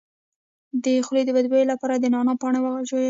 د 0.83 0.85
خولې 1.05 1.21
د 1.25 1.29
بد 1.37 1.45
بوی 1.51 1.63
لپاره 1.71 1.93
د 1.97 2.05
نعناع 2.13 2.35
پاڼې 2.41 2.59
وژويئ 2.61 2.99